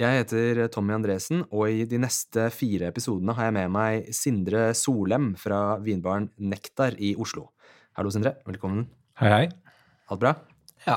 [0.00, 4.70] Jeg heter Tommy Andresen, og i de neste fire episodene har jeg med meg Sindre
[4.72, 7.50] Solem fra vinbaren Nektar i Oslo.
[7.98, 8.32] Hallo, Sindre.
[8.48, 8.86] Velkommen.
[9.20, 9.42] Hei, hei.
[10.08, 10.32] Alt bra?
[10.86, 10.96] Ja,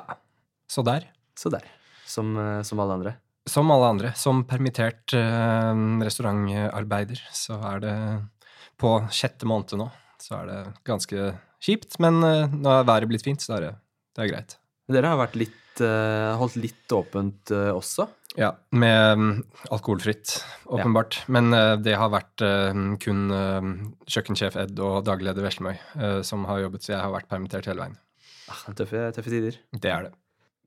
[0.71, 1.09] så der.
[1.35, 1.67] Så der.
[2.07, 3.13] Som, eh, som alle andre.
[3.43, 4.13] Som alle andre.
[4.15, 7.97] Som permittert eh, restaurantarbeider, så er det
[8.79, 9.91] på sjette måned nå.
[10.23, 13.77] Så er det ganske kjipt, men eh, nå er været blitt fint, så er det,
[14.15, 14.59] det er greit.
[14.95, 18.07] Dere har vært litt, eh, holdt litt åpent eh, også.
[18.35, 21.23] Ja, med mm, alkoholfritt, åpenbart.
[21.27, 23.67] Men uh, det har vært uh, kun uh,
[24.09, 27.85] kjøkkensjef Ed og dagleder leder Veslemøy som har jobbet, så jeg har vært permittert hele
[27.85, 27.99] veien.
[28.51, 29.59] Ah, tøffe, tøffe tider.
[29.71, 30.15] Det er det.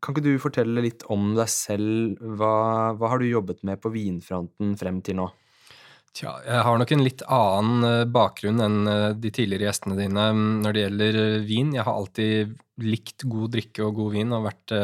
[0.03, 2.21] Kan ikke du fortelle litt om deg selv?
[2.39, 5.27] Hva, hva har du jobbet med på vinfronten frem til nå?
[6.17, 8.79] Tja, jeg har nok en litt annen bakgrunn enn
[9.21, 11.75] de tidligere gjestene dine mm, når det gjelder vin.
[11.77, 12.55] Jeg har alltid
[12.87, 14.77] likt god drikke og god vin og vært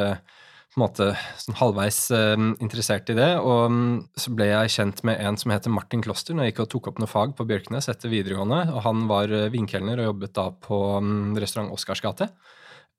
[0.72, 1.06] på en måte
[1.36, 3.28] sånn halvveis eh, interessert i det.
[3.44, 6.64] Og mm, så ble jeg kjent med en som heter Martin Kloster når jeg gikk
[6.64, 8.64] og tok opp noe fag på Bjørknes etter videregående.
[8.72, 12.30] og Han var eh, vinkelner og jobbet da på um, restaurant Oscars gate.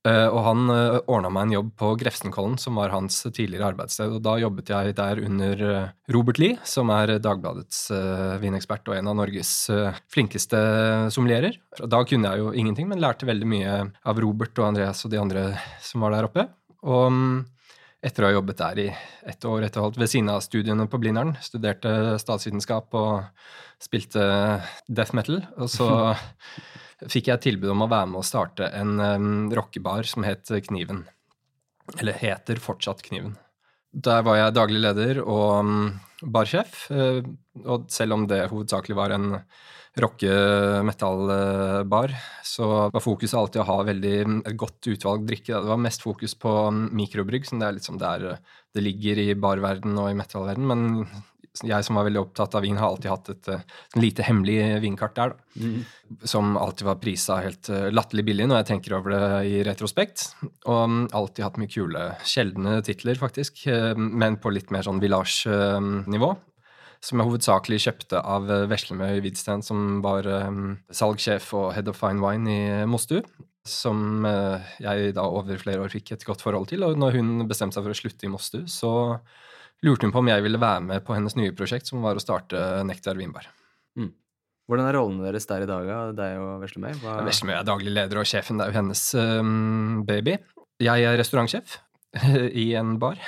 [0.04, 4.12] Uh, og han uh, ordna meg en jobb på Grefsenkollen, som var hans tidligere arbeidssted.
[4.12, 8.98] Og da jobbet jeg der under uh, Robert Lie, som er Dagbladets uh, vinekspert og
[8.98, 10.60] en av Norges eh, flinkeste
[11.16, 11.56] sommelierer.
[11.88, 15.22] Da kunne jeg jo ingenting, men lærte veldig mye av Robert og Andreas og de
[15.22, 15.46] andre
[15.82, 16.46] som var der oppe.
[16.84, 17.36] Og mm,
[18.04, 18.88] etter å ha jobbet der i
[19.32, 23.46] ett år etter ved siden av studiene på Blindern, studerte statsvitenskap og
[23.84, 24.26] spilte
[24.88, 25.88] death metal, og så
[27.14, 31.06] fikk jeg tilbud om å være med å starte en um, rockebar som het Kniven.
[32.00, 33.38] Eller heter fortsatt Kniven.
[33.94, 35.74] Der var jeg daglig leder og um,
[36.24, 36.88] barsjef.
[36.92, 37.24] Uh,
[37.64, 39.36] og selv om det hovedsakelig var en
[40.00, 45.54] rocke-metall-bar, så var fokuset alltid å ha veldig et godt utvalg drikke.
[45.54, 48.38] Det var mest fokus på um, mikrobrygg, som det er litt som der uh,
[48.74, 50.66] det ligger i barverden og i metallverden.
[50.66, 51.06] Men
[51.62, 55.14] jeg som var veldig opptatt av vin, har alltid hatt et et lite hemmelig vinkart
[55.20, 55.38] der, da.
[56.26, 60.18] Som alltid var prisa helt latterlig billig når jeg tenker over det i retrospekt.
[60.66, 66.32] Og um, alltid hatt mye kule, sjeldne titler, faktisk, men på litt mer sånn village-nivå.
[67.04, 72.00] Som jeg hovedsakelig kjøpte av uh, Veslemøy Hvidsten, som var um, salgssjef og head of
[72.00, 73.18] fine wine i Mostu.
[73.68, 76.86] Som uh, jeg da over flere år fikk et godt forhold til.
[76.88, 78.94] Og når hun bestemte seg for å slutte i Mostu, så
[79.84, 82.24] lurte hun på om jeg ville være med på hennes nye prosjekt, som var å
[82.24, 83.52] starte Nektar vinbar.
[84.70, 85.98] Hvordan er rollene deres der i dag, da?
[86.16, 86.94] deg og Veslemøy?
[87.02, 87.18] Hva...
[87.28, 90.38] Veslemøy er daglig leder, og sjefen det er jo hennes um, baby.
[90.84, 91.76] Jeg er restaurantsjef
[92.52, 93.20] i en bar.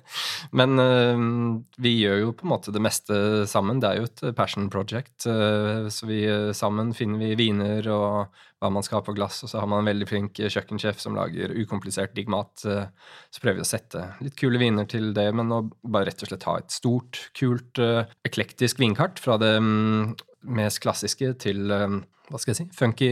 [0.50, 3.16] Men um, vi gjør jo på en måte det meste
[3.50, 3.82] sammen.
[3.82, 5.26] Det er jo et passion project.
[5.26, 9.38] Uh, så vi uh, sammen finner vi viner og hva man skal ha på glass,
[9.44, 12.60] og så har man en veldig flink kjøkkensjef som lager ukomplisert digg mat.
[12.60, 16.28] Så prøver vi å sette litt kule viner til det, men å bare rett og
[16.28, 17.80] slett ha et stort, kult,
[18.28, 20.12] eklektisk vinkart fra det um,
[20.44, 23.10] mest klassiske til hva skal jeg si, funky,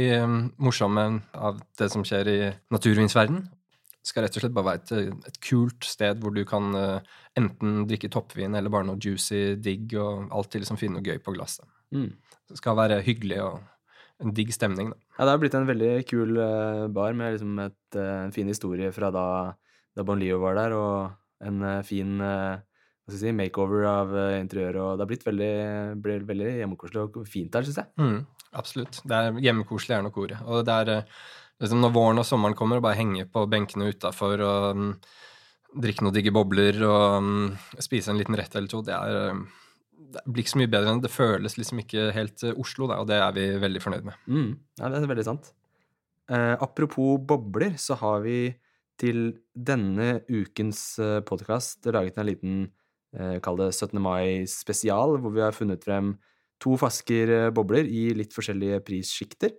[0.61, 2.39] morsomme av det som skjer i
[2.75, 3.47] naturvinsverden.
[4.09, 7.83] Skal rett og slett bare være et, et kult sted hvor du kan uh, enten
[7.89, 11.69] drikke toppvin eller bare noe juicy, digg, og alltid liksom finne noe gøy på glasset.
[11.95, 12.15] Mm.
[12.49, 13.59] Det skal være hyggelig og
[14.25, 14.99] en digg stemning, da.
[15.19, 18.49] Ja, det har blitt en veldig kul uh, bar med liksom et, uh, en fin
[18.49, 19.27] historie fra da,
[19.95, 25.11] da Bon Leo var der, og en fin si, makeover av interiøret, og det har
[25.13, 25.53] blitt veldig,
[26.27, 27.93] veldig hjemmekoselig og fint der, syns jeg.
[28.01, 28.99] Mm, absolutt.
[29.07, 30.41] Det er Hjemmekoselig er nok ordet.
[30.51, 31.07] Og det er
[31.63, 34.91] liksom når våren og sommeren kommer, og bare henge på benkene utafor og um,
[35.79, 39.43] drikke noen digge bobler og um, spise en liten rett eller to, det er eh,
[40.09, 43.01] det blir ikke så mye bedre enn det føles liksom ikke helt eh, Oslo, da,
[43.03, 44.23] og det er vi veldig fornøyd med.
[44.31, 44.53] Mm.
[44.81, 45.51] Ja, det er veldig sant.
[46.33, 48.39] Eh, apropos bobler, så har vi
[48.99, 52.57] til denne ukens uh, podkast laget en liten
[53.15, 54.01] eh, kall det 17.
[54.03, 56.17] mai spesial, hvor vi har funnet frem
[56.63, 59.55] to flasker eh, bobler i litt forskjellige prissjikter.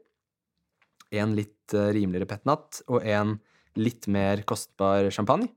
[1.15, 3.37] En litt eh, rimeligere petnat og en
[3.79, 5.49] litt mer kostbar champagne.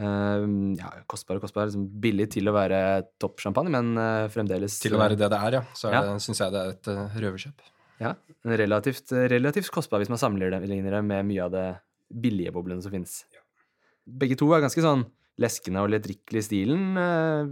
[0.00, 2.78] Uh, ja, kostbar og kostbar, liksom billig til å være
[3.20, 6.02] toppsjampanje, men uh, fremdeles Til å være det det er, ja, så Ja.
[6.22, 7.64] syns jeg det er et uh, røverkjøp.
[8.00, 8.14] Ja,
[8.48, 11.66] relativt, relativt kostbar hvis man sammenligner det med mye av det
[12.08, 13.18] billige boblene som finnes.
[14.06, 15.04] Begge to er ganske sånn
[15.42, 16.86] leskende og lettdrikkelig i stilen,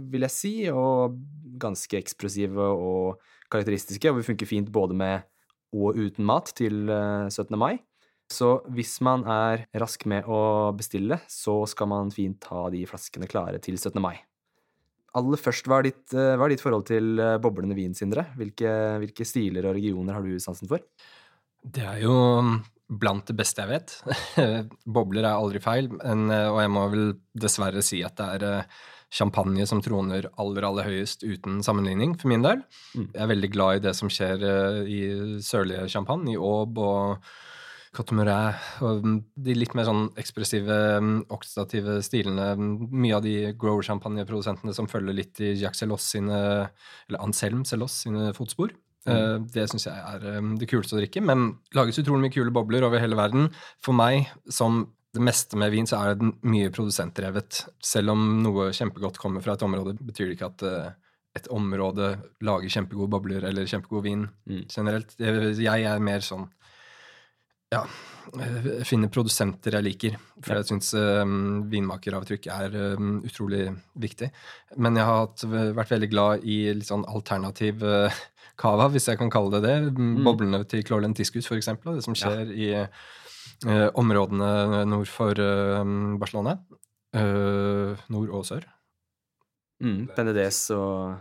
[0.09, 1.19] vil jeg si, og
[1.61, 3.19] ganske ekspressive og
[3.51, 5.27] karakteristiske, og vil funke fint både med
[5.75, 7.55] og uten mat til eh, 17.
[7.59, 7.75] mai.
[8.29, 13.29] Så hvis man er rask med å bestille, så skal man fint ha de flaskene
[13.29, 13.97] klare til 17.
[14.03, 14.19] mai.
[15.17, 18.27] Aller først, hva er ditt, eh, hva er ditt forhold til eh, boblende vin, Sindre?
[18.37, 20.83] Hvilke, hvilke stiler og regioner har du sansen for?
[21.59, 22.13] Det er jo
[22.89, 23.95] blant det beste jeg vet.
[24.97, 28.79] Bobler er aldri feil, eh, og jeg må vel dessverre si at det er eh,
[29.13, 32.63] champagne som troner aller, aller høyest uten sammenligning, for min del.
[32.93, 33.07] Mm.
[33.13, 34.99] Jeg er veldig glad i det som skjer eh, i
[35.45, 37.31] sørlige champagne, i Aube og
[37.95, 42.51] Cotemoret, og de litt mer sånn ekspressive, mm, oksidative stilene.
[42.59, 46.37] Mye av de grower-champagneprodusentene som følger litt i Jacques Celos sine,
[47.09, 48.75] eller Anselm Celos sine fotspor.
[49.07, 49.47] Mm.
[49.49, 51.23] Det syns jeg er eh, det kuleste å drikke.
[51.25, 53.49] Men lages utrolig mye kule bobler over hele verden.
[53.81, 54.83] For meg, som
[55.13, 57.63] det meste med vin, så er det mye produsentdrevet.
[57.81, 60.91] Selv om noe kjempegodt kommer fra et område, betyr det ikke at eh,
[61.39, 62.11] et område
[62.45, 64.63] lager kjempegode bobler eller kjempegod vin Mm.
[64.69, 65.15] generelt.
[65.17, 66.47] Jeg er mer sånn
[67.71, 67.83] ja,
[68.41, 70.15] eh, finne produsenter jeg liker.
[70.41, 70.61] For Ja.
[70.61, 73.67] jeg syns um, vinmakeravtrykk er um, utrolig
[73.97, 74.31] viktig.
[74.77, 75.43] Men jeg har hatt,
[75.77, 78.09] vært veldig glad i litt sånn alternativ uh,
[78.57, 79.93] cava, hvis jeg kan kalle det det.
[79.97, 80.23] Mm.
[80.25, 82.71] Boblene til Clorlen Tiscus, for eksempel, det som skjer i
[83.67, 85.83] uh, områdene nord for eh,
[86.21, 86.57] Barcelona.
[87.15, 88.65] Eh, nord og sør.
[89.81, 90.09] Mm.
[90.15, 91.15] Benedez og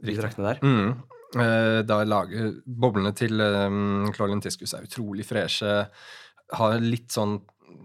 [0.00, 0.22] de Riktig.
[0.22, 0.60] traktene der.
[0.64, 1.02] Mm.
[1.36, 4.08] Eh, Da lager Boblene til um,
[4.40, 5.88] Tiscus er utrolig freshe.
[6.52, 7.40] Har litt sånn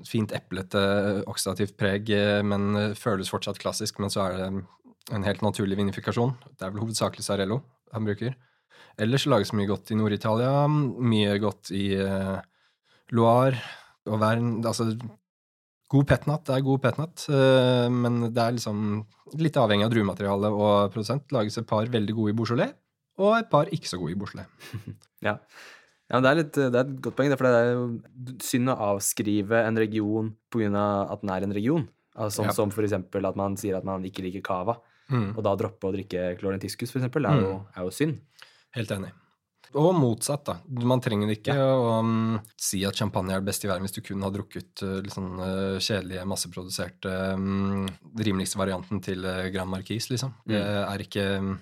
[0.08, 4.00] fint eplete, oksidativt preg, eh, men eh, føles fortsatt klassisk.
[4.00, 4.50] Men så er det
[5.14, 6.34] en helt naturlig vinifikasjon.
[6.58, 7.62] Det er vel hovedsakelig Sarello
[7.94, 8.34] han bruker.
[8.98, 10.68] Ellers lages mye godt i Nord-Italia.
[10.70, 12.40] Mye godt i eh,
[13.12, 13.60] Loire
[14.10, 14.64] og Vern.
[14.66, 14.90] Altså
[15.92, 19.06] God petnat er god petnat, eh, men det er liksom
[19.38, 21.30] litt avhengig av druematerialet og produsent.
[21.32, 22.74] Lages et par veldig gode i Beaujolais,
[23.22, 24.48] og et par ikke så gode i Beaujolais.
[25.26, 25.40] Ja.
[26.12, 27.86] ja, det er, litt, det er et godt poeng, for det er jo
[28.46, 30.84] synd å avskrive en region pga.
[31.10, 31.88] at den er en region.
[32.16, 32.54] Altså, sånn Ja.
[32.54, 35.92] som eksempel at man sier at man ikke liker cava, Mm, og da droppe å
[35.94, 38.16] drikke clorentiscus, for eksempel, er, jo, er jo synd.
[38.74, 39.12] helt enig.
[39.76, 40.54] Og motsatt, da.
[40.88, 44.02] Man trenger ikke å um, si at champagne er det beste i verden hvis du
[44.08, 47.84] kun har drukket uh, litt sånn uh, kjedelige, masseproduserte um,
[48.16, 50.32] rimeligste varianten til uh, Grand Marquis, liksom.
[50.48, 51.54] Det er ikke um,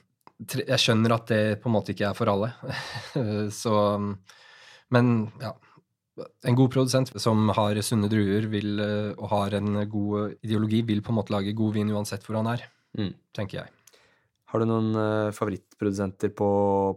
[0.45, 2.51] tre- Jeg skjønner at det på en måte ikke er for alle.
[3.63, 4.13] Så um,
[4.93, 5.53] Men ja.
[6.45, 11.01] En god produsent som har sunne druer vil, uh, og har en god ideologi, vil
[11.01, 13.09] på en måte lage god vin uansett hvor han er, Mm.
[13.33, 13.71] tenker jeg.
[14.53, 16.47] Har du noen eh, favorittprodusenter på,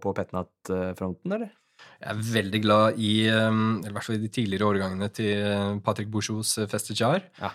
[0.02, 1.54] på Petnat-fronten, eller?
[1.96, 5.40] Jeg er veldig glad i um, eller i hvert fall i de tidligere årgangene til
[5.40, 7.24] uh, Patrick Bouchots Festejar.
[7.40, 7.50] Ja.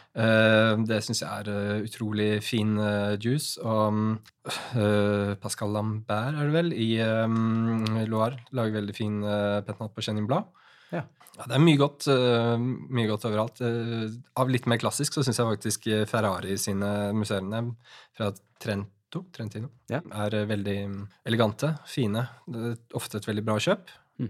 [0.81, 2.73] Det syns jeg er utrolig fin
[3.21, 3.61] juice.
[3.61, 4.01] Og
[4.77, 9.19] uh, Pascal Lambert, er det vel, i um, Loire lager veldig fin
[9.67, 10.49] petnat på Chenin Blad.
[10.93, 11.05] Ja.
[11.37, 12.05] Ja, det er mye godt,
[12.91, 13.61] mye godt overalt.
[13.63, 17.63] Av litt mer klassisk så syns jeg faktisk Ferrari sine museene
[18.17, 18.33] fra
[19.11, 19.99] Trento, Trentino Ja.
[20.23, 20.77] er uh, veldig
[21.27, 22.23] elegante, fine.
[22.47, 23.91] Det er ofte et veldig bra kjøp.
[24.23, 24.29] Mm.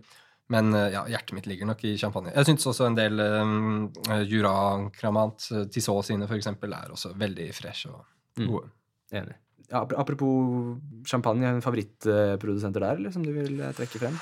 [0.51, 2.33] Men uh, ja, hjertet mitt ligger nok i champagne.
[2.33, 3.92] Jeg syns også en del um,
[4.28, 4.56] Jura
[4.98, 5.38] Cramant,
[5.72, 8.01] Tissot sine for eksempel, er også veldig fresh og
[8.39, 8.45] Mm.
[8.48, 8.69] gode.
[9.12, 9.33] Enig.
[9.69, 14.16] Ja, apropos champagne, har du favorittprodusenter der, eller som du vil eh, trekke frem?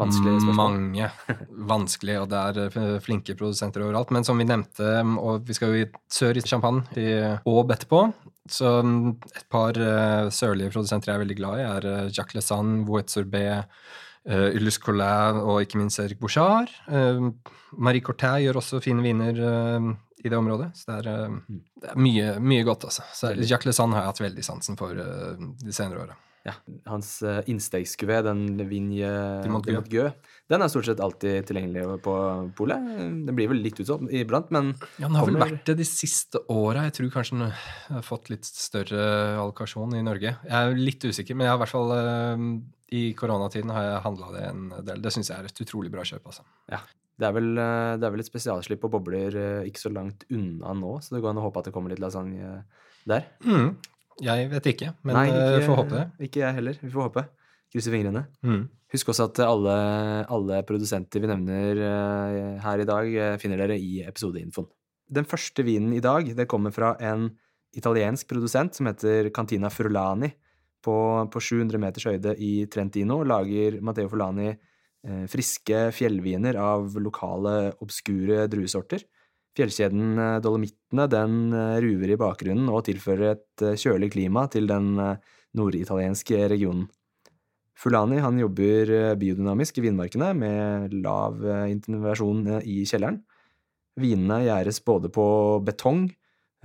[0.00, 0.56] Vanskelig spørsmål.
[0.56, 1.10] Mange.
[1.72, 4.10] Vanskelig, og det er eh, flinke produsenter overalt.
[4.16, 4.88] Men som vi nevnte,
[5.20, 7.06] og vi skal jo i sør i Champagne, i
[7.44, 8.00] Aube etterpå,
[8.52, 12.84] så et par uh, sørlige produsenter jeg er veldig glad i, er uh, Jacques Lesanne,
[12.88, 13.70] Vouet Sorbet,
[14.28, 16.72] uh, Ulysse Collin og ikke minst Erik Bouchard.
[16.90, 17.32] Uh,
[17.76, 19.40] Marie Cortet gjør også fine viner
[20.24, 20.70] i det området.
[20.78, 23.06] Så det er, uh, det er mye, mye godt, altså.
[23.14, 26.20] Så Jacques Lesanne har jeg hatt veldig sansen for de senere åra.
[26.46, 26.54] Ja,
[26.86, 29.08] hans uh, innstegskuvé, den Vinje
[29.42, 30.14] De Montgueux.
[30.46, 32.14] Den er stort sett alltid tilgjengelig på
[32.58, 32.84] polet.
[33.26, 36.38] Den blir vel litt utsolgt iblant, men Ja, den har vel vært det de siste
[36.52, 36.84] åra.
[36.86, 39.00] Jeg tror kanskje den har fått litt større
[39.42, 40.36] allokasjon i Norge.
[40.46, 42.44] Jeg er litt usikker, men jeg har i hvert fall eh,
[42.94, 45.02] i koronatiden har jeg handla det en del.
[45.02, 46.46] Det syns jeg er et utrolig bra kjøp, altså.
[47.16, 50.26] det er vel, uh, det er vel et spesialslipp på bobler uh, ikke så langt
[50.30, 52.60] unna nå, så det går an å håpe at det kommer litt lasagne
[53.08, 53.26] der.
[53.42, 53.74] Mm.
[54.24, 56.04] Jeg vet ikke, men Nei, eh, får håpe det.
[56.24, 56.78] Ikke jeg heller.
[56.80, 57.26] Vi får håpe.
[57.76, 58.22] Krysser fingrene.
[58.40, 58.62] Mm.
[58.94, 59.72] Husk også at alle,
[60.32, 64.70] alle produsenter vi nevner eh, her i dag, eh, finner dere i episodeinfoen.
[65.12, 67.28] Den første vinen i dag det kommer fra en
[67.76, 70.32] italiensk produsent som heter Cantina Furlani.
[70.86, 70.96] På,
[71.28, 78.46] på 700 meters høyde i Trentino lager Matteo Furlani eh, friske fjellviner av lokale, obskure
[78.48, 79.04] druesorter.
[79.56, 81.36] Fjellkjeden Dolomittene den
[81.80, 84.90] ruver i bakgrunnen og tilfører et kjølig klima til den
[85.56, 86.90] norditalienske regionen.
[87.76, 93.20] Fulani han jobber eh, biodynamisk i vinmarkene med lav eh, intervensjon eh, i kjelleren.
[94.00, 95.26] Vinene gjæres både på
[95.64, 96.08] betong,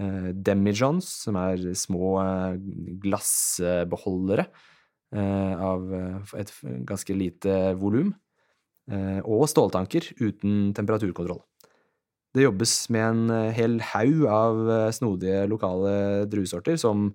[0.01, 2.56] demijohns, som er små eh,
[3.03, 4.48] glassbeholdere
[5.13, 5.86] eh, av
[6.39, 6.51] et
[6.88, 8.13] ganske lite volum,
[8.91, 11.39] og ståltanker uten temperaturkontroll.
[12.36, 14.58] Det jobbes med en hel haug av
[14.98, 15.94] snodige lokale
[16.32, 17.12] druesorter, som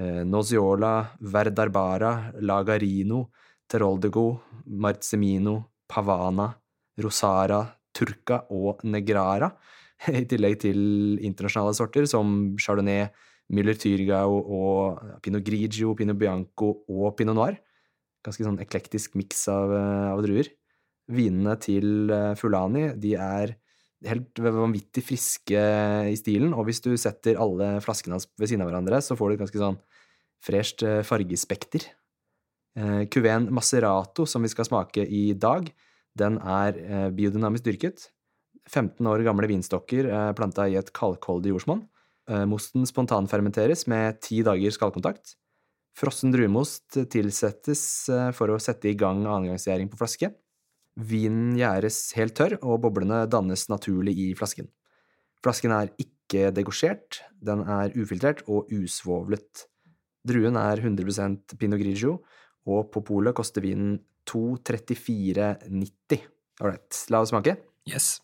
[0.00, 3.28] Noziola, Verdarbara, Lagarino,
[3.70, 5.54] Teroldego, Marzemino,
[5.88, 6.48] Pavana,
[6.98, 7.60] Rosara,
[7.94, 9.52] Turca og Negrara,
[10.20, 10.80] i tillegg til
[11.22, 13.06] internasjonale sorter som Chardonnay,
[13.54, 17.58] Müller Tyrgau og Pinot Grigio, Pinot Bianco og Pinot Noir.
[18.24, 20.48] Ganske sånn eklektisk miks av, eh, av druer.
[21.12, 23.52] Vinene til eh, Fulani de er
[24.08, 25.60] helt vanvittig friske
[26.10, 29.30] i stilen, og hvis du setter alle flaskene hans ved siden av hverandre, så får
[29.30, 29.78] du et ganske sånn
[30.44, 31.86] fresht eh, fargespekter.
[32.78, 35.70] Eh, Cuveen Macerato, som vi skal smake i dag,
[36.18, 38.10] den er eh, biodynamisk dyrket.
[38.70, 40.06] 15 år gamle vinstokker
[40.38, 41.82] planta i et kalkholdig jordsmonn.
[42.48, 45.34] Mosten spontanfermenteres med ti dagers skallkontakt.
[46.00, 47.82] Frossen druemost tilsettes
[48.32, 50.30] for å sette i gang annengangsgjæring på flaske.
[50.94, 54.68] Vinen gjæres helt tørr, og boblene dannes naturlig i flasken.
[55.42, 59.66] Flasken er ikke degosjert, den er ufiltrert og usvovlet.
[60.24, 62.20] Druen er 100% pinot grigio,
[62.64, 63.98] og på polet koster vinen
[64.30, 66.22] 234,90.
[66.62, 67.58] Ålreit, la oss smake.
[67.90, 68.22] Yes.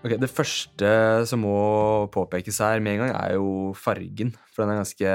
[0.00, 0.88] Ok, Det første
[1.30, 5.08] som må påpekes her med en gang, er jo fargen, for den er ganske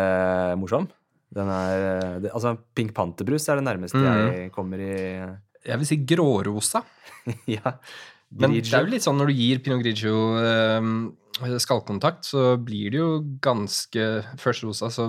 [0.62, 0.88] morsom.
[1.36, 4.06] Den er, det, altså, Pink Panther-brus er det nærmeste Mm.
[4.32, 4.94] jeg kommer i
[5.66, 6.84] Jeg vil si grårosa.
[7.50, 7.76] Ja.
[8.36, 12.92] Men det er jo litt sånn når du gir Pinot Grigio eh, skallkontakt, så blir
[12.94, 13.10] det jo
[13.42, 14.06] ganske
[14.42, 15.08] Først rosa, så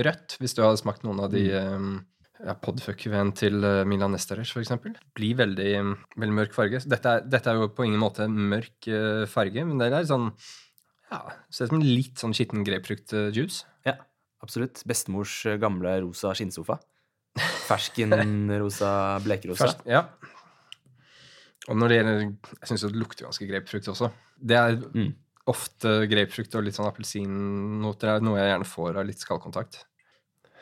[0.00, 1.98] rødt, hvis du har smakt noen av de Mm.
[2.00, 4.94] eh, ja, podfuck-veien til eh, Milan Esteres, for eksempel.
[5.14, 5.72] Blir veldig,
[6.16, 6.80] veldig mørk farge.
[6.88, 10.30] Dette er, dette er jo på ingen måte mørk eh, farge, men det er sånn
[11.10, 11.20] ja,
[11.52, 13.66] Ser ut som litt sånn skitten grapefruktjuice.
[14.44, 14.82] Absolutt.
[14.88, 16.78] Bestemors eh, gamle rosa skinnsofa.
[17.68, 18.14] Fersken
[18.62, 18.92] rosa
[19.24, 19.66] blekerosa.
[19.66, 20.06] Først, ja.
[21.68, 24.08] Og når det gjelder Jeg syns det lukter ganske grapefrukt også.
[24.40, 25.12] Det er Mm.
[25.50, 29.84] ofte grapefrukt og litt sånn appelsinnoter er noe jeg gjerne får av litt skallkontakt.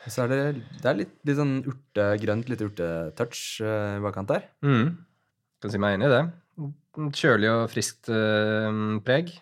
[0.07, 0.39] Så er det,
[0.81, 4.45] det er litt, litt sånn urtegrønt, litt urtetouch uh, bakkant der.
[4.63, 4.93] Mm.
[5.61, 6.21] Kan si meg enig i det.
[7.19, 9.33] Kjølig og friskt uh, preg.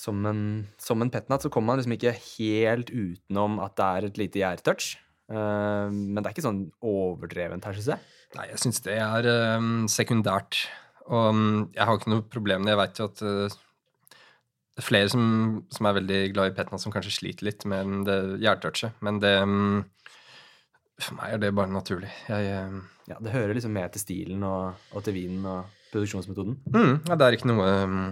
[0.00, 0.42] Som en,
[0.80, 4.40] som en petnat så kommer man liksom ikke helt utenom at det er et lite
[4.40, 4.94] gjærtouch.
[5.30, 8.14] Uh, men det er ikke sånn overdrevent her, syns jeg.
[8.38, 9.28] Nei, jeg syns det er
[9.58, 10.64] um, sekundært.
[11.10, 12.72] Og um, jeg har ikke noe problem med.
[12.72, 13.58] Jeg veit jo at uh,
[14.80, 15.24] det er flere som,
[15.74, 18.96] som er veldig glad i petnat, som kanskje sliter litt med det gjærtouchet.
[19.04, 19.82] Men det um,
[21.00, 22.08] For meg er det bare naturlig.
[22.28, 22.80] Jeg eh,
[23.10, 26.56] Ja, det hører liksom med til stilen og, og til vinen og produksjonsmetoden.
[26.70, 28.10] Mm, ja, det er ikke noe, mm,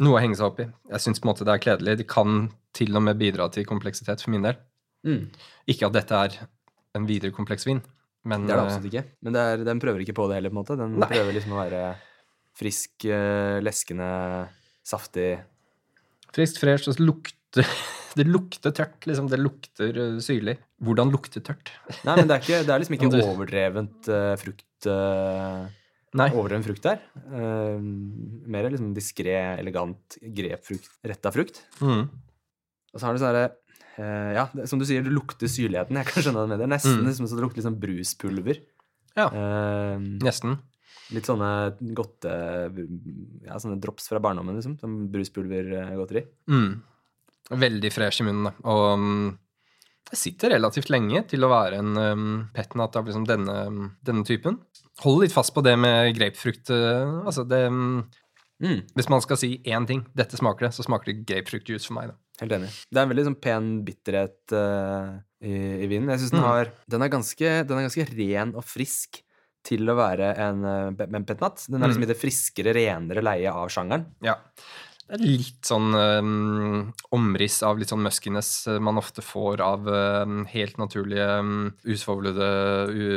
[0.00, 0.68] noe å henge seg opp i.
[0.92, 1.98] Jeg syns det er kledelig.
[2.00, 2.46] Det kan
[2.76, 4.56] til og med bidra til kompleksitet for min del.
[5.06, 5.26] Mm.
[5.68, 6.38] Ikke at dette er
[6.96, 7.82] en videre kompleks vin,
[8.24, 9.04] men Det er det eh, absolutt ikke.
[9.22, 10.78] Men det er, den prøver ikke på det heller, på en måte.
[10.78, 11.08] Den Nei.
[11.10, 11.82] prøver liksom å være
[12.58, 14.10] frisk, eh, leskende,
[14.86, 15.32] saftig.
[16.32, 17.66] friskt, fresh, og så lukter
[18.12, 19.28] Det lukter tørt, liksom.
[19.32, 20.58] Det lukter eh, syrlig.
[20.84, 21.72] Hvordan lukter tørt?
[22.04, 25.62] Nei, men det er, ikke, det er liksom ikke overdrevent uh, frukt eh,
[26.18, 26.28] Nei.
[26.28, 27.00] en frukt der.
[27.32, 27.78] Uh,
[28.52, 31.62] mer liksom diskré, elegant grepfrukt, retta frukt.
[31.80, 32.04] Mm.
[32.92, 33.46] Og så har du sånn herre
[33.96, 35.96] uh, Ja, det, som du sier, det lukter syrligheten.
[35.96, 36.68] Jeg kan skjønne det med det.
[36.74, 37.06] Nesten Mm.
[37.08, 38.60] liksom så det lukter litt sånn bruspulver.
[39.16, 39.26] Ja.
[39.32, 40.58] Uh, Nesten.
[41.12, 41.48] litt sånne
[41.96, 42.32] godte
[43.44, 44.78] Ja, sånne drops fra barndommen, liksom.
[44.80, 46.26] Som bruspulvergodteri.
[46.48, 46.82] Mm.
[47.52, 48.52] Veldig fresh i munnen, da.
[48.68, 49.38] Og mm,
[50.12, 53.56] det sitter relativt lenge til å være en um, petnat av liksom denne,
[54.04, 54.58] denne typen.
[55.02, 56.68] Hold litt fast på det med grapefrukt.
[56.68, 58.02] Uh, altså det um,
[58.62, 61.96] Mm, Hvis man skal si én ting, dette smaker det, så smaker det grapefruktjuice for
[61.96, 62.12] meg.
[62.12, 62.14] da.
[62.44, 62.68] helt enig.
[62.92, 65.50] Det er en veldig sånn pen bitterhet uh, i,
[65.82, 66.12] i vinen.
[66.14, 66.70] Jeg syns den Mm.
[66.94, 69.18] den er, ganske, den er ganske ren og frisk
[69.66, 71.64] til å være en, uh, en petnat.
[71.66, 72.06] Den er liksom Mm.
[72.06, 74.06] i det friskere, renere leie av sjangeren.
[74.22, 74.36] Ja.
[75.12, 79.84] Det er litt sånn um, omriss av litt sånn muskiness eh, man ofte får av
[79.84, 82.46] um, helt naturlige um, usvovlede,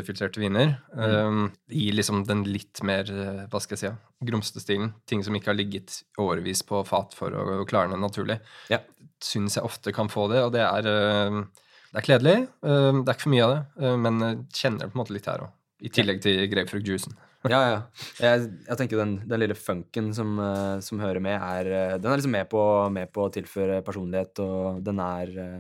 [0.02, 0.74] ufiltrerte viner.
[0.92, 1.46] Mm.
[1.72, 4.92] I liksom den litt mer, eh, hva skal jeg si, ja, grumsete-stilen.
[5.08, 8.42] Ting som ikke har ligget årevis på fat for å, å klarne naturlig.
[8.74, 8.82] Ja.
[9.24, 12.36] Syns jeg ofte kan få det, og det er, det er kledelig.
[12.60, 14.20] Det er ikke for mye av det, men
[14.52, 15.56] kjenner det på en måte litt her òg.
[15.86, 17.16] I tillegg til grapefruktjuicen.
[17.52, 17.78] Ja, ja.
[18.22, 22.10] Jeg, jeg tenker den, den lille funken som, eh, som hører med, er eh, Den
[22.12, 22.62] er liksom med på,
[22.96, 25.60] med på å tilføre personlighet, og den er eh,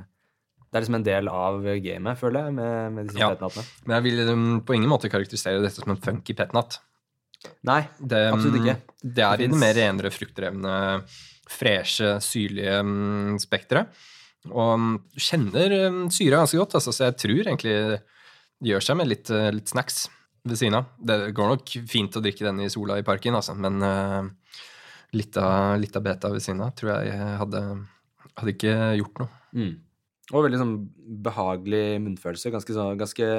[0.66, 3.30] Det er liksom en del av gamet, føler jeg, med, med disse Ja.
[3.36, 3.64] petnattene.
[3.86, 6.80] Men jeg vil um, på ingen måte karakterisere dette som en funky petnat.
[7.70, 8.76] Nei, Det, um, Absolutt ikke.
[9.06, 10.74] Det er Det i det mer renere, fruktdrevne,
[11.48, 13.94] freshe, syrlige um, spekteret.
[14.50, 18.98] Og um, kjenner um, syra ganske godt, altså, så jeg tror egentlig det gjør seg
[19.00, 20.08] med litt, uh, litt snacks
[20.46, 20.92] ved siden av.
[20.98, 24.62] Det går nok fint å drikke den i sola i parken, altså, men uh,
[25.18, 27.64] litt, av, litt av beta ved siden av tror jeg hadde,
[28.36, 29.44] hadde ikke gjort noe.
[29.56, 29.74] Mm.
[30.34, 30.76] Og veldig sånn
[31.26, 32.52] behagelig munnfølelse.
[32.54, 33.30] Ganske, så, ganske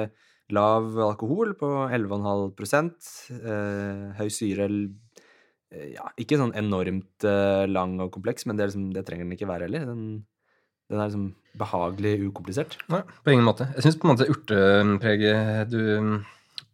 [0.55, 2.87] lav alkohol på 11,5
[3.35, 8.87] eh, Høy syre eh, Ja, ikke sånn enormt eh, lang og kompleks, men det, liksom,
[8.95, 9.89] det trenger den ikke være heller.
[9.89, 10.23] Den,
[10.87, 11.27] den er liksom
[11.59, 12.79] behagelig ukomplisert.
[12.93, 13.67] Nei, på ingen måte.
[13.75, 15.81] Jeg syns på en måte urtepreget du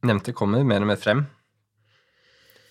[0.03, 1.25] nevnte, kommer mer og mer frem.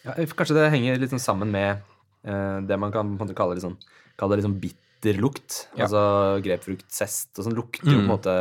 [0.05, 1.83] Ja, eh, kanskje det henger litt sånn sammen med
[2.25, 3.79] eh, det man kan på en måte kalle litt sånn,
[4.19, 5.67] kalle litt sånn bitter lukt.
[5.77, 5.87] Ja.
[5.87, 6.03] Altså
[6.45, 8.13] grepfruktzest og sånn lukter jo på en Mm.
[8.13, 8.35] måte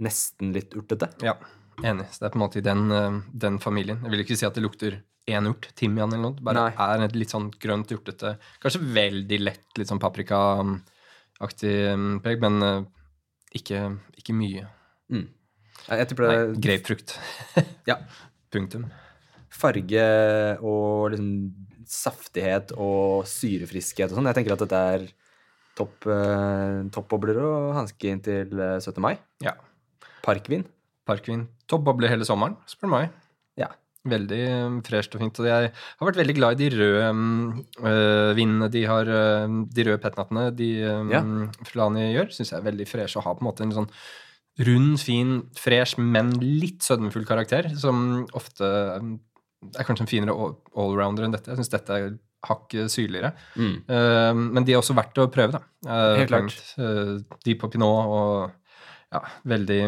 [0.00, 1.10] nesten litt urtete.
[1.22, 1.34] Ja,
[1.84, 2.06] enig.
[2.12, 4.00] Så det er på en måte i den, uh, den familien.
[4.04, 6.40] Jeg vil ikke si at det lukter én urt, timian eller noe.
[6.40, 7.04] Bare Nei.
[7.04, 12.84] er litt sånn grønt, urtete, kanskje veldig lett, litt sånn paprikaaktig um, preg, men uh,
[13.54, 14.66] ikke, ikke mye.
[15.12, 15.28] Mm.
[15.90, 17.16] Jeg tipper Nei, det grapefrukt.
[17.90, 17.98] Ja.
[18.50, 18.88] Punktum.
[19.60, 20.04] farge
[20.66, 21.30] og liksom
[21.90, 24.28] saftighet og syrefriskhet og sånn.
[24.30, 25.08] Jeg tenker at dette er
[25.78, 29.00] topp eh, toppbobler og hanske inn til eh, 17.
[29.02, 29.16] mai.
[29.44, 29.56] Ja.
[30.24, 30.64] Parkvin.
[31.08, 31.46] Parkvin.
[31.70, 33.14] Toppbobler hele sommeren, spør du meg.
[33.58, 33.70] Ja.
[34.08, 35.38] Veldig um, fresht og fint.
[35.42, 37.08] Og jeg har vært veldig glad i de røde
[37.84, 41.20] øh, vinene de har, øh, de røde petnattene de øh, Ja.
[41.68, 42.30] Fulani gjør.
[42.32, 43.90] Syns jeg er veldig freshe å ha på en måte en sånn
[44.66, 51.24] rund, fin, fresh, men litt sødmefull karakter, som ofte er kanskje en finere all- allrounder
[51.26, 51.50] enn dette.
[51.52, 52.10] Jeg syns dette er
[52.46, 53.34] hakket syrligere.
[53.56, 53.74] Mm.
[53.88, 55.60] Uh, men de er også verdt å prøve, da.
[55.84, 56.54] Uh, Helt klart.
[56.80, 58.52] uh, de på Pinot og
[59.12, 59.80] ja, veldig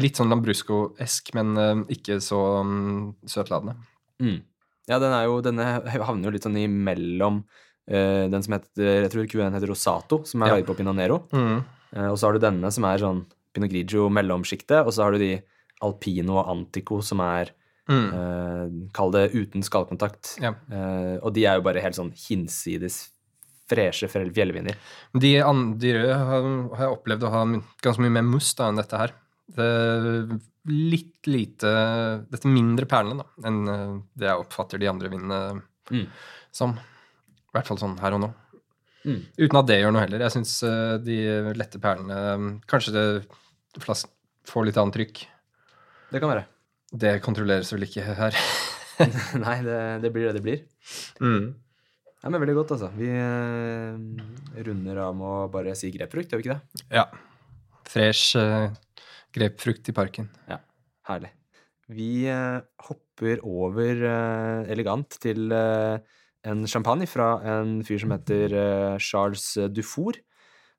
[0.00, 3.74] Litt sånn Lambrusco-esk, men uh, ikke så um, søtladende.
[4.22, 4.38] Mm.
[4.88, 7.42] Ja, den er jo, denne havner jo litt sånn imellom
[7.86, 10.56] eh, den som heter Jeg tror Q1 heter Rosato, som er Ja.
[10.58, 11.20] høy på Pinot Nero.
[11.30, 11.60] Mm.
[11.94, 13.20] Eh, og så har du denne som er sånn
[13.54, 15.32] Pinot Grigio mellomsjiktet, og så har du de
[15.82, 17.52] Alpino og Antico som er
[17.90, 18.10] Mm.
[18.14, 20.36] eh, Kall det uten skallkontakt.
[20.40, 20.52] Ja.
[20.70, 23.08] Eh, og de er jo bare helt sånn hinsides
[23.66, 24.76] freshe fjell- fjellviner.
[25.18, 25.32] De,
[25.80, 27.40] de røde har, har jeg opplevd å ha
[27.82, 29.10] ganske mye mer must da, enn dette her.
[29.50, 31.70] Det litt lite
[32.30, 35.40] Dette mindre perlene da, enn uh, det jeg oppfatter de andre vinene
[35.90, 36.06] Mm.
[36.54, 36.76] som.
[36.78, 38.28] I hvert fall sånn her og nå.
[39.06, 39.20] Mm.
[39.38, 40.24] Uten at det gjør noe heller.
[40.26, 40.54] Jeg syns
[41.06, 41.16] de
[41.56, 43.04] lette perlene um, Kanskje det
[43.80, 45.22] får litt annet trykk.
[46.10, 46.44] Det kan være.
[46.90, 48.36] Det kontrolleres vel ikke her.
[49.44, 50.62] Nei, det, det blir det det blir.
[51.22, 51.52] Mm.
[52.20, 52.90] Ja, men Veldig godt, altså.
[52.98, 56.84] Vi eh, runder av med å bare si grepfrukt, gjør vi ikke det?
[56.98, 57.06] Ja.
[57.88, 58.68] Fresh uh,
[59.32, 60.28] grepfrukt i parken.
[60.50, 60.60] Ja,
[61.08, 61.32] Herlig.
[61.90, 65.98] Vi eh, hopper over eh, elegant til eh,
[66.46, 70.18] en champagne fra en fyr som heter eh, Charles Dufour.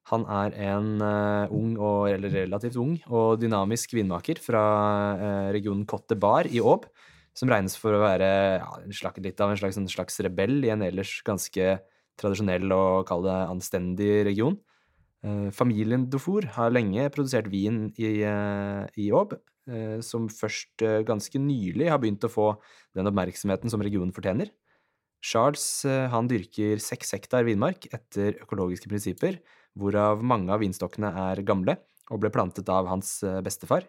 [0.10, 4.64] Han er en eh, ung, og, eller relativt ung, og dynamisk vinmaker fra
[5.14, 6.90] eh, regionen Cotte Bar i Aube,
[7.38, 10.74] som regnes for å være ja, slags, litt av en slags, en slags rebell i
[10.74, 11.78] en ellers ganske
[12.20, 14.58] tradisjonell og kall det anstendig region.
[15.22, 19.38] Eh, familien Dufour har lenge produsert vin i, eh, i Aube,
[19.70, 22.50] eh, som først eh, ganske nylig har begynt å få
[22.98, 24.50] den oppmerksomheten som regionen fortjener.
[25.22, 29.38] Charles eh, han dyrker seks hektar vinmark etter økologiske prinsipper,
[29.78, 31.78] hvorav mange av vinstokkene er gamle
[32.12, 33.86] og ble plantet av hans eh, bestefar.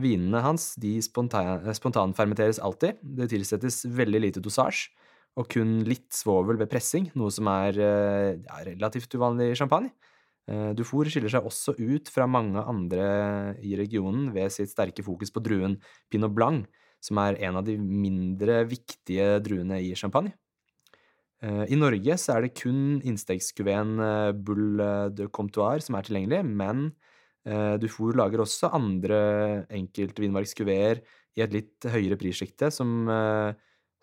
[0.00, 4.94] Vinene hans de spontan, eh, spontanfermenteres alltid, det tilsettes veldig lite dosasje,
[5.34, 9.90] og kun litt svovel ved pressing, noe som er ja, relativt uvanlig i champagne.
[10.78, 13.06] Dufour skiller seg også ut fra mange andre
[13.58, 15.74] i regionen ved sitt sterke fokus på druen
[16.06, 16.68] Pinot Blanc,
[17.04, 20.32] som er en av de mindre viktige druene i champagne.
[21.44, 24.80] Eh, I Norge så er det kun innstegskuveen eh, Bull
[25.12, 26.86] de Comptoir som er tilgjengelig, men
[27.44, 29.20] eh, Dufour lager også andre
[29.74, 33.52] enkeltvinmarkskuveer i et litt høyere prissjikte, som, eh,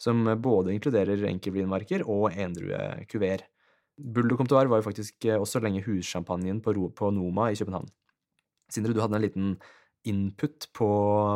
[0.02, 3.48] som både inkluderer enkeltvinmarker og endruekuveer.
[4.02, 7.90] Bull de Comptoir var jo faktisk eh, også lenge hussjampanjen på, på Noma i København.
[8.72, 9.56] Sindre, du hadde en liten
[10.10, 10.90] input på,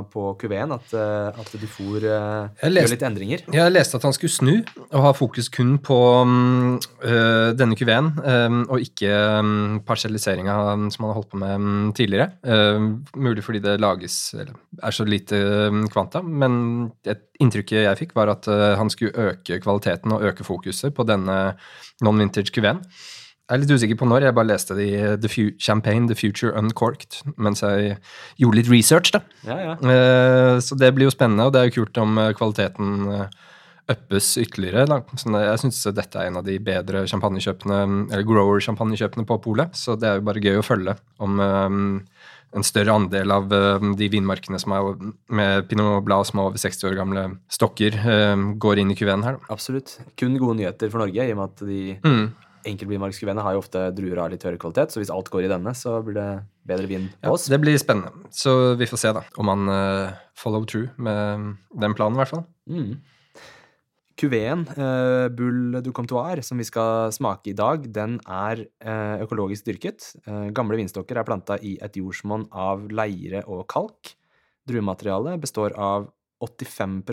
[0.09, 3.43] på kuveen, at, eh, at du får Jeg gjør litt endringer.
[3.53, 4.53] Jeg leste at han skulle snu
[4.87, 10.55] og ha fokus kun på øh, denne øh, og ikke um, parselliseringa
[10.89, 12.29] som han har holdt på med mm, tidligere.
[12.45, 12.81] Øh,
[13.15, 18.33] mulig fordi det lages eller er så lite kvanta, men et inntrykket jeg fikk, var
[18.33, 21.53] at øh, han skulle øke kvaliteten og øke fokuset på denne
[22.03, 22.81] non-vintage kuveen.
[23.45, 24.23] Jeg er litt usikker på når.
[24.25, 27.97] Jeg bare leste det i The Fu Champagne, The Future Uncorked, mens jeg
[28.41, 29.21] gjorde litt research, da.
[29.45, 29.73] Ja, ja.
[29.77, 33.27] Eh, Så det blir jo spennende, og det er jo kult om eh, kvaliteten eh,
[33.93, 34.87] uppes ytterligere.
[34.89, 34.97] Da.
[35.13, 39.93] Så jeg syns dette er en av de bedre champagnekjøpene, eller grower-champagnekjøpene på polet, så
[39.99, 41.77] det er jo bare gøy å følge om eh,
[42.55, 44.89] en større andel av eh, de vinmarkene som er
[45.37, 49.21] med Pinot blad som er over 60 år gamle stokker, eh, går inn i kuveen
[49.27, 49.37] her.
[49.37, 49.53] Da.
[49.53, 49.99] Absolutt.
[50.17, 52.25] Kun gode nyheter for Norge, i og med at de Mm.
[52.69, 55.73] Enkeltvinmarkskuveene har jo ofte druer av litt høyere kvalitet, så hvis alt går i denne,
[55.77, 56.29] så blir det
[56.67, 57.47] bedre vin på Ja, oss.
[57.51, 58.29] det blir spennende.
[58.33, 62.33] Så vi får se da, om han uh, follow true med den planen, i hvert
[62.33, 62.45] fall.
[62.69, 62.97] Mm.
[64.15, 69.67] Kuveen, uh, Bull du Comptoir, som vi skal smake i dag, den er uh, økologisk
[69.67, 70.11] dyrket.
[70.27, 74.15] Uh, gamle vinstokker er planta i et jordsmonn av leire og kalk.
[74.65, 76.07] Druematerialet består av
[76.41, 77.03] 85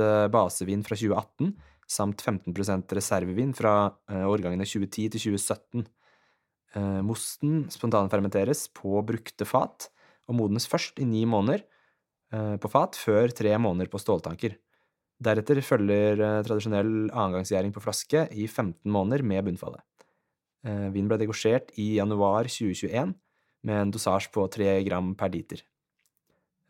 [0.00, 1.52] eh, basevin fra 2018
[1.86, 3.76] samt 15% reservevin fra
[4.10, 5.86] eh, årgangene 2010 til 2017.
[6.76, 9.88] Eh, mosten spontanfermenteres på brukte fat
[10.26, 11.62] og modnes først i ni måneder
[12.34, 14.58] eh, på fat, før tre måneder på ståltanker.
[15.22, 19.80] Deretter følger tradisjonell annengangsgjæring på flaske i 15 måneder med bunnfallet.
[20.92, 23.14] Vinen ble degosjert i januar 2021
[23.64, 25.62] med en dosasje på 3 gram per liter.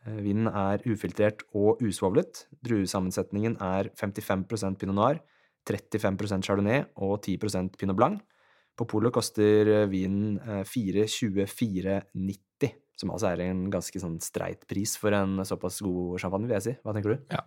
[0.07, 2.45] Eh, vinen er ufiltrert og usvovlet.
[2.65, 5.19] Druesammensetningen er 55 pinot noir,
[5.67, 7.37] 35% chardonnay og 10
[7.77, 8.21] pinot blanc.
[8.77, 14.97] På polet koster eh, vinen eh, 424,90, som altså er en ganske sånn streit pris
[14.97, 16.75] for en såpass god champagne, vil jeg si.
[16.85, 17.17] Hva tenker du?
[17.33, 17.41] Ja,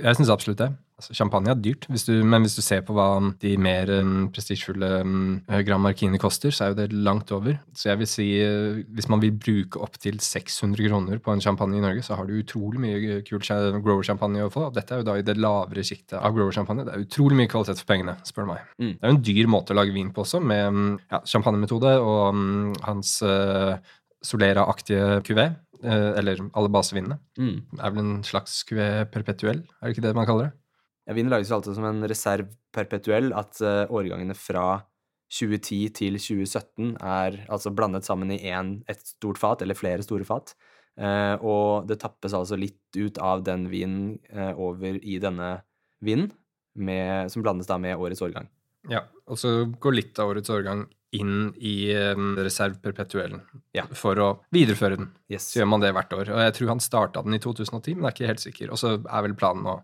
[0.00, 0.72] jeg syns absolutt det.
[0.94, 3.06] Altså, champagne er dyrt, hvis du, men hvis du ser på hva
[3.42, 7.56] de mer um, prestisjefulle um, Grand Markini koster, så er jo det langt over.
[7.74, 11.80] Så jeg vil si, uh, hvis man vil bruke opptil 600 kroner på en champagne
[11.80, 14.68] i Norge, så har du utrolig mye kul grower-champagne å få.
[14.74, 16.86] Dette er jo da i det lavere sjiktet av grower-champagne.
[16.86, 18.70] Det er utrolig mye kvalitet for pengene, spør du meg.
[18.78, 18.94] Mm.
[18.94, 21.98] Det er jo en dyr måte å lage vin på også, med um, ja, champagnemetode
[22.04, 23.74] og um, hans uh,
[24.24, 25.50] Solera-aktige kuvé.
[25.84, 27.62] Eh, eller alle basevinene Mm.
[27.78, 30.58] er vel en slags QE perpetuell, er det ikke det man kaller det?
[31.06, 34.82] Ja, vinen lages jo alltid som en reserv perpetuell, at eh, årgangene fra
[35.34, 40.24] 2010 til 2017 er altså blandet sammen i en, et stort fat, eller flere store
[40.24, 40.54] fat.
[40.96, 45.56] Eh, og det tappes altså litt ut av den vinen eh, over i denne
[46.04, 46.30] vinen,
[46.74, 48.48] med, som blandes da med årets årgang.
[48.90, 53.44] Ja, og så går litt av årets årgang inn i um, reserv perpetuellen
[53.74, 53.84] Ja.
[53.98, 55.08] for å videreføre den.
[55.28, 55.48] Yes.
[55.50, 56.28] Så gjør man det hvert år.
[56.30, 58.70] Og jeg tror han starta den i 2010, men jeg er ikke helt sikker.
[58.70, 59.80] Og så er vel planen å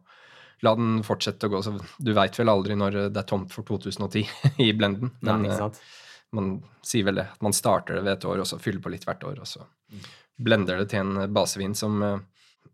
[0.63, 1.63] la den fortsette å gå.
[1.65, 4.29] Så du veit vel aldri når det er tomt for 2010
[4.67, 5.11] i blenden.
[5.27, 5.75] Nei, Men sant.
[5.81, 5.97] sant?
[6.37, 6.51] man
[6.87, 7.27] sier vel det.
[7.33, 9.41] At man starter det ved et år, og så fyller på litt hvert år.
[9.43, 10.05] Og så Mm.
[10.39, 12.19] blender det til en basevin som eh,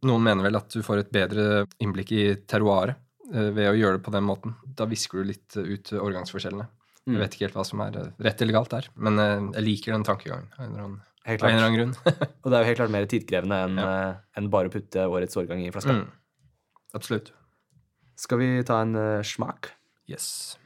[0.05, 2.99] Noen mener vel at du får et bedre innblikk i terroiret
[3.33, 4.53] eh, ved å gjøre det på den måten.
[4.77, 6.67] Da visker du litt eh, ut årgangsforskjellene.
[7.07, 7.14] Mm.
[7.14, 9.62] Jeg vet ikke helt hva som er eh, rett eller galt der, men eh, jeg
[9.66, 11.92] liker den tankegangen av en eller annen, en eller annen grunn.
[12.42, 13.90] Og det er jo helt klart mer tidkrevende enn Ja.
[14.40, 15.92] en bare å putte årets årgang i flaska.
[16.01, 16.07] mm.
[16.99, 17.33] Absolutt.
[18.19, 19.69] Skal vi ta en uh, smak?
[20.09, 20.57] Yes.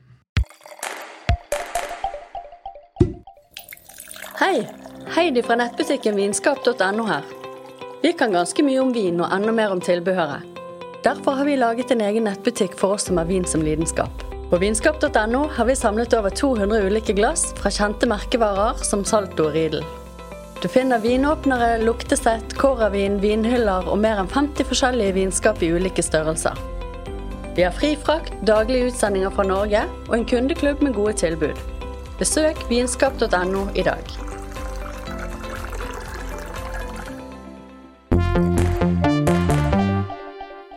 [4.41, 4.65] Hei!
[5.17, 7.25] Heidi fra nettbutikken vinskap.no her.
[8.03, 10.47] Vi kan ganske mye om vin og enda mer om tilbehøret.
[11.05, 14.23] Derfor har vi laget en egen nettbutikk for oss som har vin som lidenskap.
[14.51, 19.53] På vinskap.no har vi samlet over 200 ulike glass fra kjente merkevarer som Salto og
[19.55, 19.85] Riedel.
[20.59, 26.59] Du finner vinåpnere, luktesett, kåravin, vinhyller og mer enn 50 forskjellige vinskap i ulike størrelser.
[27.55, 31.61] Vi har fri frakt, daglige utsendinger fra Norge og en kundeklubb med gode tilbud.
[32.19, 34.03] Besøk vinskap.no i dag.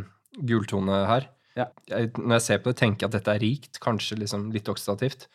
[0.51, 1.25] gultone her.
[1.57, 1.67] Ja.
[1.89, 4.69] Jeg, når jeg ser på det, tenker jeg at dette er rikt, kanskje liksom litt
[4.69, 5.29] oksidativt.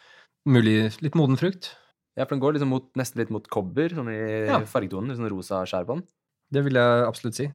[0.46, 1.74] Mulig litt moden frukt.
[2.18, 4.58] Ja, for den går liksom mot, nesten litt mot kobber, sånn i Ja.
[4.66, 5.16] fargetonen.
[5.18, 6.06] Sånn rosa skjær på den.
[6.54, 7.46] Det vil jeg absolutt si.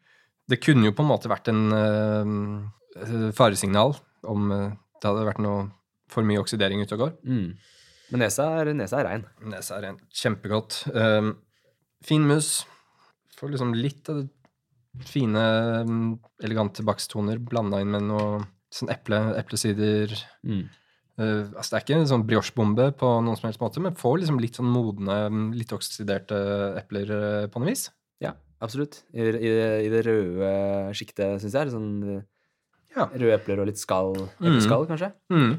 [0.50, 3.94] Det kunne jo på en måte vært en uh, faresignal
[4.28, 5.70] om eh, det hadde vært noe
[6.12, 7.14] for mye oksidering ute og går.
[7.26, 7.48] Mm.
[8.12, 9.24] Men nesa er, nesa er rein.
[9.48, 9.98] Nesa er rein.
[10.12, 10.82] Kjempegodt.
[10.92, 11.34] Um,
[12.04, 12.60] fin mus.
[13.38, 14.28] Får liksom litt av det
[15.08, 15.40] Fine,
[15.88, 16.08] mm,
[16.44, 20.12] elegante baksttoner blanda inn med noe sånn eple, eplesider
[20.44, 20.68] Mm.
[21.18, 24.18] uh, altså Det er ikke en sånn briochebombe på noen som helst måte, men får
[24.20, 26.36] liksom litt sånn modne, mm, litt oksiderte
[26.76, 27.86] epler eh, på noe vis.
[28.20, 29.02] Ja, absolutt.
[29.14, 29.52] I, i,
[29.86, 31.72] I det røde sjiktet, syns jeg.
[31.72, 32.22] Sånn eh,
[32.96, 33.06] Ja.
[33.08, 34.14] røde epler og litt skall.
[34.40, 35.12] Epleskall, kanskje.
[35.32, 35.52] Mm.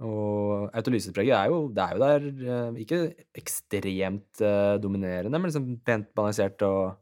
[0.00, 3.00] Og autolysepreget er jo, det er jo der eh, ikke
[3.36, 6.96] ekstremt eh, dominerende, men liksom pent balansert og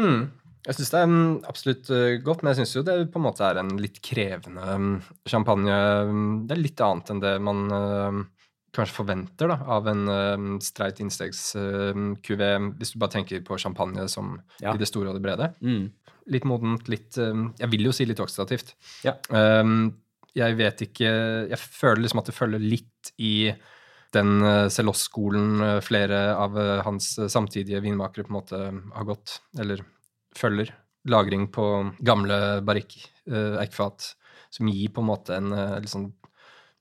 [0.00, 0.22] Mm.
[0.66, 3.24] Jeg syns det er mm, absolutt eh, godt, men jeg syns jo det på en
[3.26, 4.94] måte er en litt krevende mm,
[5.28, 5.74] champagne.
[6.08, 7.60] Mm, Det er litt annet enn det man
[8.72, 12.42] kanskje forventer da, av en uh, streit innstegs-QV,
[12.78, 14.72] hvis du bare tenker på champagne som Ja.
[14.74, 15.52] i det store og det brede.
[15.60, 15.90] mm.
[16.30, 18.76] Litt modent, litt eh, Jeg vil jo si litt oksidativt.
[19.02, 19.16] Ja.
[19.28, 19.96] Um,
[20.38, 21.08] jeg vet ikke
[21.50, 23.52] Jeg føler liksom at det følger litt i
[24.12, 28.60] den Celos-skolen eh, flere av eh, hans eh, samtidige vinmakere på en måte
[28.94, 29.82] har gått, eller
[30.36, 30.70] følger.
[31.08, 31.64] Lagring på
[32.04, 34.12] gamle barrikk-eikfat,
[34.52, 35.50] som gir på en måte en
[35.82, 36.12] liksom,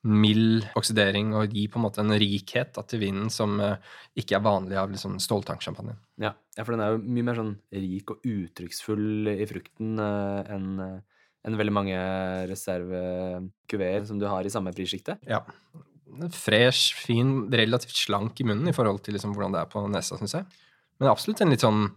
[0.01, 3.77] mild oksidering og gir på en måte en rikhet da, til vinen som eh,
[4.17, 5.93] ikke er vanlig av liksom ståltanksjampanje.
[6.23, 6.33] Ja.
[6.57, 10.69] ja, for den er jo mye mer sånn rik og uttrykksfull i frukten eh, enn
[10.87, 10.99] eh,
[11.41, 11.97] enn veldig mange
[12.51, 15.15] reservekuveer som du har i samme prissjikte.
[15.25, 15.41] Ja.
[16.35, 20.19] Fresh, fin, relativt slank i munnen i forhold til liksom hvordan det er på nesa,
[20.19, 20.45] syns jeg.
[21.01, 21.87] Men absolutt en litt sånn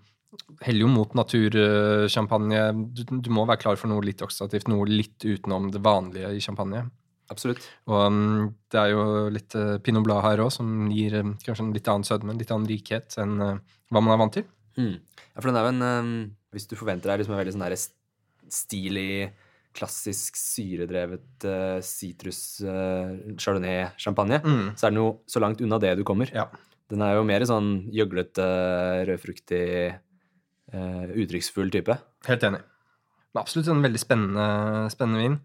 [0.64, 2.62] heller jo mot natursjampanje.
[2.97, 6.40] Du, du må være klar for noe litt oksidativt, noe litt utenom det vanlige i
[6.43, 6.87] champagne.
[7.33, 7.65] Absolutt.
[7.89, 11.65] Og um, det er jo litt uh, pinot blad her òg, som gir um, kanskje
[11.65, 13.55] en litt annen sødme, en litt annen rikhet enn uh,
[13.95, 14.45] hva man er vant til.
[14.77, 14.99] Mm.
[14.99, 16.07] Ja, for den er jo en eh,
[16.57, 19.31] Hvis du forventer deg liksom en veldig sånn stilig,
[19.75, 21.47] klassisk syredrevet
[21.83, 24.69] sitrus chardonnay-champagne, Mm.
[24.79, 26.31] så er den jo så langt unna det du kommer.
[26.35, 26.49] Ja.
[26.91, 28.45] Den er jo mer sånn gjøglete,
[29.09, 29.65] rødfruktig,
[30.75, 31.97] uttrykksfull type.
[32.29, 32.61] Helt enig.
[33.35, 34.47] Men absolutt en veldig spennende,
[34.95, 35.41] spennende vin.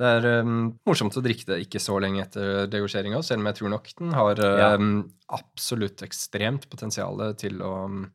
[0.00, 3.60] Det er um, morsomt å drikke det ikke så lenge etter degosjeringa, selv om jeg
[3.60, 4.70] tror nok den har Ja.
[4.80, 8.06] um, absolutt ekstremt potensial til å um,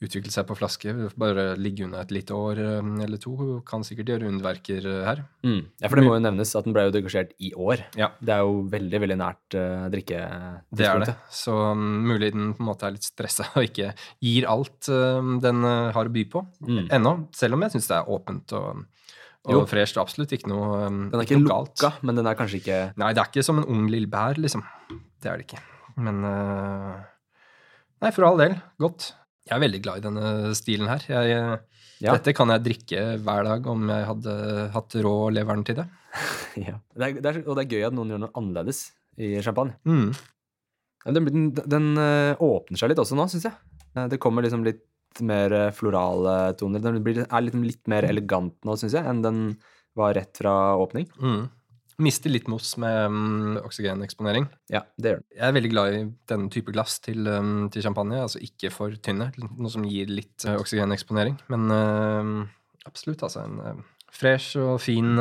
[0.00, 0.94] utvikle seg på flaske.
[1.20, 5.20] Bare ligge unna et lite år um, eller to kan sikkert gjøre underverker her.
[5.44, 5.58] Mm.
[5.82, 7.82] Ja, for det må jo nevnes at den ble jo degosjert i år.
[8.00, 8.08] Ja.
[8.18, 10.22] Det er jo veldig, veldig nært uh, drikke...
[10.72, 11.16] Det er det.
[11.36, 13.92] Så um, mulig den på en måte er litt stressa og ikke
[14.24, 16.88] gir alt uh, den uh, har å by på Mm.
[16.96, 17.12] ennå.
[17.36, 18.80] Selv om jeg syns det er åpent og,
[19.48, 19.62] Jo.
[19.62, 22.80] og er Absolutt ikke noe, um, Den er ikke lukka, men den er kanskje ikke
[23.00, 24.60] Nei, det er ikke som en ung lille bær, liksom.
[25.20, 25.62] Det er det ikke.
[25.96, 26.98] Men uh,
[28.04, 28.58] Nei, for all del.
[28.80, 29.14] Godt.
[29.48, 31.04] Jeg er veldig glad i denne stilen her.
[31.08, 31.56] Jeg, øh,
[32.00, 32.14] Ja.
[32.16, 34.34] Dette kan jeg drikke hver dag om jeg hadde
[34.72, 35.84] hatt råd leveren til det.
[36.68, 36.78] ja.
[36.96, 38.86] det er, det er, Og det er gøy at noen gjør noe annerledes
[39.20, 39.76] i champagne.
[39.84, 40.14] Mm.
[41.04, 43.56] Den, den, den eh, åpner seg litt også nå, syns jeg.
[43.96, 44.80] Eh, Det kommer liksom litt
[45.26, 46.82] mer eh, florale toner.
[46.84, 49.40] Den blir, er litt, litt mer elegant nå, syns jeg, enn den
[49.98, 51.08] var rett fra åpning.
[51.20, 51.48] Mm.
[52.00, 54.46] Mister litt mos med um, oksygeneksponering.
[54.72, 55.26] Ja, det gjør den.
[55.36, 58.22] Jeg er veldig glad i denne type glass til, um, til champagne.
[58.22, 61.36] Altså ikke for tynne, noe som gir litt uh, oksygeneksponering.
[61.52, 62.30] Men uh,
[62.88, 63.44] absolutt, altså.
[63.44, 65.12] En uh, fresh og fin,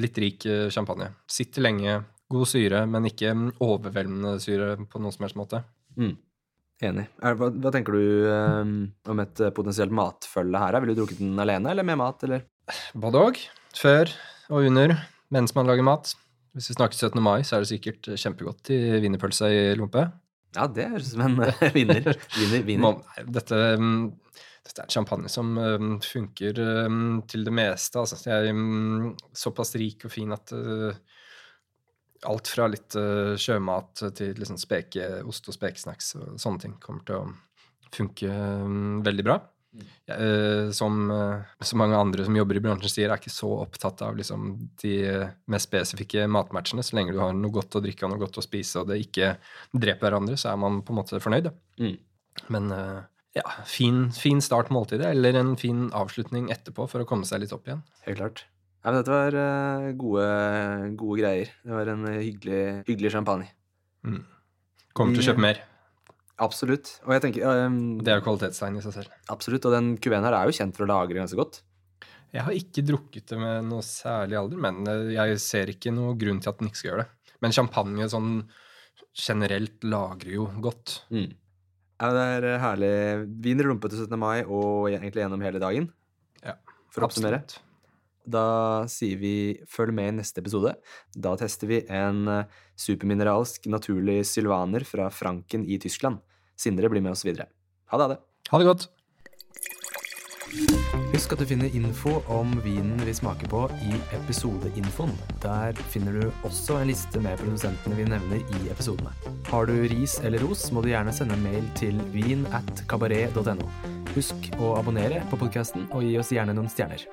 [0.00, 1.10] litt rik champagne.
[1.30, 1.98] Sitter lenge,
[2.32, 5.60] god syre, men ikke overveldende syre på noen som helst måte.
[5.98, 6.14] Mm.
[6.82, 7.06] Enig.
[7.22, 8.74] Hva, hva tenker du um,
[9.12, 10.78] om et eh, potensielt matfølge her?
[10.82, 12.42] Ville du drukket den alene, eller med mat, eller?
[12.98, 13.38] Både òg.
[13.78, 14.10] Før
[14.50, 14.96] og under,
[15.34, 16.10] mens man lager mat.
[16.54, 17.22] Hvis vi snakker 17.
[17.22, 20.04] mai, så er det sikkert kjempegodt i wienerpølse i lompe.
[20.54, 22.10] Ja, det høres ut som en eh, vinner.
[22.34, 23.00] Vinner, vinner.
[23.38, 24.04] Dette, mm,
[24.66, 26.58] dette er champagne som mm, funker
[27.30, 28.02] til det meste.
[28.02, 28.18] Altså.
[28.26, 30.90] Jeg er såpass rik og fin at uh,
[32.28, 37.04] alt fra litt uh, sjømat til liksom speke, ost og spekesnacks og sånne ting kommer
[37.08, 39.40] til å funke um, veldig bra.
[39.74, 43.48] Jeg, eh, som eh, så mange andre som jobber i bransjen sier, er ikke så
[43.64, 44.92] opptatt av liksom, de
[45.50, 46.84] mest spesifikke matmatchene.
[46.86, 49.00] Så lenge du har noe godt å drikke og noe godt å spise, og det
[49.02, 49.32] ikke
[49.72, 51.50] dreper hverandre, så er man på en måte fornøyd.
[51.82, 51.96] Mm.
[52.54, 52.70] Men
[53.34, 57.56] ja, fin, fin start måltidet, eller en fin avslutning etterpå for å komme seg litt
[57.56, 57.82] opp igjen.
[58.06, 58.46] Helt klart.
[58.84, 60.24] Ja, men dette var eh, gode,
[61.00, 61.52] gode greier.
[61.64, 63.46] Det var en eh, hyggelig, hyggelig champagne.
[64.92, 65.62] Kommer til å kjøpe mer.
[66.44, 66.90] Absolutt.
[67.06, 69.14] Og jeg tenker um, Det er jo kvalitetstegn i seg selv.
[69.32, 69.64] Absolutt.
[69.64, 71.62] Og den kuveen her er jo kjent for å lagre ganske godt.
[72.34, 76.16] Jeg har ikke drukket det med noe særlig alder, men eh, jeg ser ikke noe
[76.20, 77.34] grunn til at den ikke skal gjøre det.
[77.44, 78.32] Men champagne sånn
[79.14, 80.98] generelt lagrer jo godt.
[81.14, 81.28] Mm.
[82.02, 82.94] Ja, det er herlig.
[83.44, 84.18] Vin rumpete rumpe til 17.
[84.20, 85.92] mai og egentlig gjennom hele dagen.
[86.42, 86.58] Ja,
[86.90, 87.44] For å oppsummere.
[88.24, 89.34] Da sier vi
[89.68, 90.74] følg med i neste episode.
[91.12, 96.22] Da tester vi en eh, supermineralsk naturlig sylvaner fra Franken i Tyskland.
[96.56, 97.50] Sindre blir med oss videre.
[97.92, 98.20] Ha det, ha det.
[98.50, 98.90] Ha det godt.
[101.14, 105.12] Husk at du finner info om vinen vi smaker på i episodeinfoen.
[105.42, 109.12] Der finner du også en liste med produsentene vi nevner i episodene.
[109.50, 113.70] Har du ris eller ros, må du gjerne sende en mail til vin at kabaret.no.
[114.14, 117.06] Husk å abonnere på podkasten, og gi oss gjerne noen stjerner.